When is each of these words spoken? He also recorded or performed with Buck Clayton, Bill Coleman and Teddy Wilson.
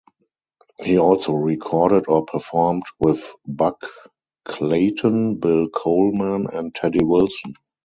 He 0.79 0.97
also 0.97 1.33
recorded 1.33 2.05
or 2.07 2.25
performed 2.25 2.85
with 2.99 3.33
Buck 3.45 3.81
Clayton, 4.45 5.35
Bill 5.35 5.69
Coleman 5.69 6.47
and 6.51 6.73
Teddy 6.73 7.03
Wilson. 7.03 7.53